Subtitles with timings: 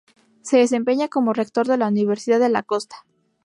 [0.41, 3.05] Se desempeña como rector de la Universidad de la Costa.